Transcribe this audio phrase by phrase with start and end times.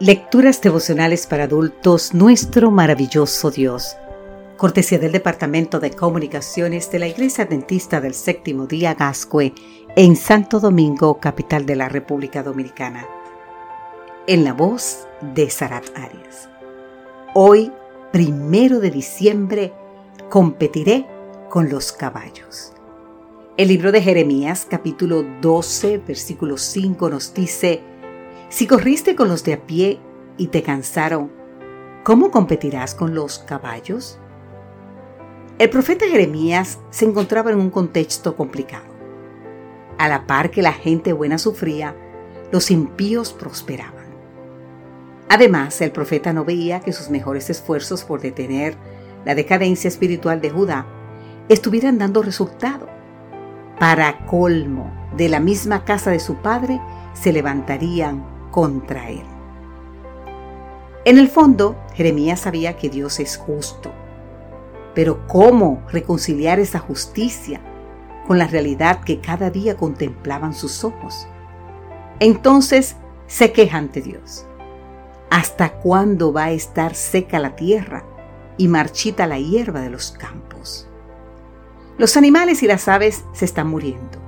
[0.00, 3.96] Lecturas devocionales para adultos, nuestro maravilloso Dios.
[4.56, 9.52] Cortesía del Departamento de Comunicaciones de la Iglesia Adventista del Séptimo Día Gascue
[9.96, 13.08] en Santo Domingo, capital de la República Dominicana.
[14.28, 16.48] En la voz de Sarat Arias.
[17.34, 17.72] Hoy,
[18.12, 19.72] primero de diciembre,
[20.28, 21.08] competiré
[21.50, 22.72] con los caballos.
[23.56, 27.82] El libro de Jeremías, capítulo 12, versículo 5, nos dice,
[28.48, 30.00] si corriste con los de a pie
[30.38, 31.30] y te cansaron,
[32.02, 34.18] ¿cómo competirás con los caballos?
[35.58, 38.86] El profeta Jeremías se encontraba en un contexto complicado.
[39.98, 41.94] A la par que la gente buena sufría,
[42.50, 44.06] los impíos prosperaban.
[45.28, 48.76] Además, el profeta no veía que sus mejores esfuerzos por detener
[49.26, 50.86] la decadencia espiritual de Judá
[51.50, 52.88] estuvieran dando resultado.
[53.78, 56.80] Para colmo, de la misma casa de su padre
[57.12, 59.22] se levantarían contra él.
[61.04, 63.92] En el fondo, Jeremías sabía que Dios es justo.
[64.96, 67.60] Pero ¿cómo reconciliar esa justicia
[68.26, 71.28] con la realidad que cada día contemplaban sus ojos?
[72.18, 72.96] Entonces
[73.28, 74.44] se queja ante Dios.
[75.30, 78.02] ¿Hasta cuándo va a estar seca la tierra
[78.56, 80.88] y marchita la hierba de los campos?
[81.96, 84.18] Los animales y las aves se están muriendo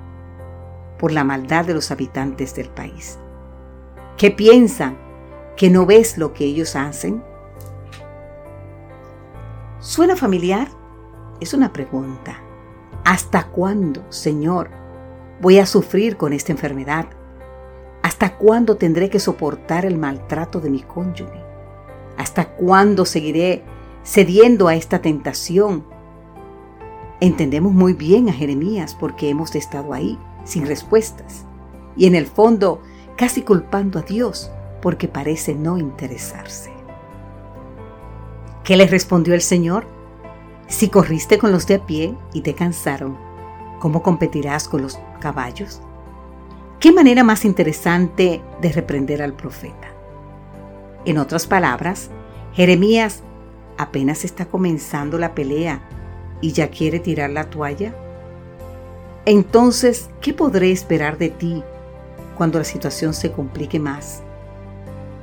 [1.00, 3.18] por la maldad de los habitantes del país.
[4.20, 4.98] ¿Qué piensan?
[5.56, 7.24] ¿Que no ves lo que ellos hacen?
[9.78, 10.68] ¿Suena familiar?
[11.40, 12.38] Es una pregunta.
[13.02, 14.68] ¿Hasta cuándo, Señor,
[15.40, 17.06] voy a sufrir con esta enfermedad?
[18.02, 21.42] ¿Hasta cuándo tendré que soportar el maltrato de mi cónyuge?
[22.18, 23.64] ¿Hasta cuándo seguiré
[24.04, 25.86] cediendo a esta tentación?
[27.20, 31.46] Entendemos muy bien a Jeremías porque hemos estado ahí, sin respuestas.
[31.96, 32.82] Y en el fondo
[33.20, 36.72] casi culpando a Dios porque parece no interesarse.
[38.64, 39.84] ¿Qué le respondió el Señor?
[40.68, 43.18] Si corriste con los de a pie y te cansaron,
[43.78, 45.82] ¿cómo competirás con los caballos?
[46.78, 49.88] ¿Qué manera más interesante de reprender al profeta?
[51.04, 52.08] En otras palabras,
[52.54, 53.22] Jeremías
[53.76, 55.86] apenas está comenzando la pelea
[56.40, 57.94] y ya quiere tirar la toalla.
[59.26, 61.62] Entonces, ¿qué podré esperar de ti
[62.40, 64.22] cuando la situación se complique más.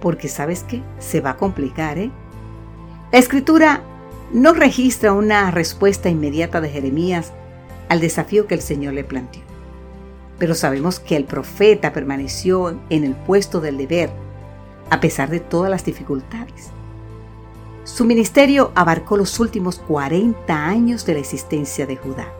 [0.01, 2.11] Porque sabes qué, se va a complicar, ¿eh?
[3.11, 3.81] La escritura
[4.31, 7.33] no registra una respuesta inmediata de Jeremías
[7.89, 9.41] al desafío que el Señor le planteó.
[10.37, 14.11] Pero sabemos que el profeta permaneció en el puesto del deber
[14.91, 16.67] a pesar de todas las dificultades.
[17.83, 22.31] Su ministerio abarcó los últimos 40 años de la existencia de Judá.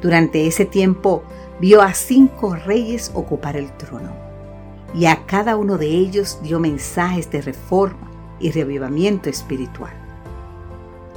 [0.00, 1.24] Durante ese tiempo
[1.60, 4.10] vio a cinco reyes ocupar el trono,
[4.94, 9.92] y a cada uno de ellos dio mensajes de reforma y reavivamiento espiritual.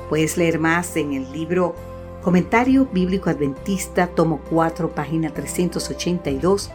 [0.10, 1.76] Puedes leer más en el libro
[2.24, 6.72] Comentario Bíblico Adventista, tomo 4, página 382,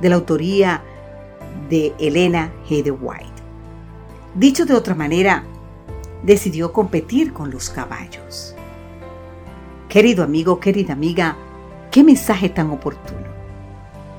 [0.00, 0.82] de la autoría
[1.68, 2.96] de Elena G.
[3.00, 3.42] White.
[4.34, 5.44] Dicho de otra manera,
[6.22, 8.54] decidió competir con los caballos.
[9.88, 11.36] Querido amigo, querida amiga,
[11.96, 13.26] Qué mensaje tan oportuno.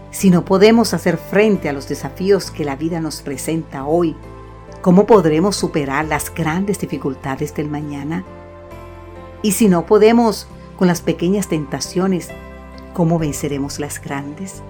[0.10, 4.16] Si no podemos hacer frente a los desafíos que la vida nos presenta hoy,
[4.82, 8.26] ¿cómo podremos superar las grandes dificultades del mañana?
[9.44, 12.30] Y si no podemos con las pequeñas tentaciones,
[12.96, 14.64] ¿cómo venceremos las grandes?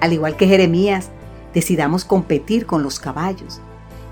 [0.00, 1.10] Al igual que Jeremías,
[1.52, 3.60] decidamos competir con los caballos.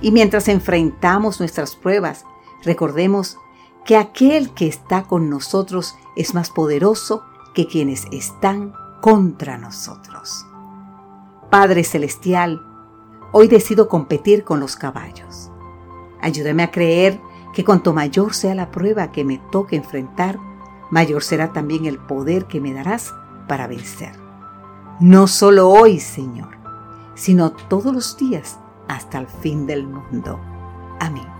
[0.01, 2.25] Y mientras enfrentamos nuestras pruebas,
[2.65, 3.39] recordemos
[3.85, 7.23] que aquel que está con nosotros es más poderoso
[7.67, 10.47] quienes están contra nosotros.
[11.51, 12.63] Padre Celestial,
[13.33, 15.51] hoy decido competir con los caballos.
[16.21, 17.21] Ayúdame a creer
[17.55, 20.39] que cuanto mayor sea la prueba que me toque enfrentar,
[20.91, 23.13] mayor será también el poder que me darás
[23.49, 24.13] para vencer.
[25.01, 26.59] No solo hoy, Señor,
[27.15, 30.39] sino todos los días hasta el fin del mundo.
[31.01, 31.40] Amén.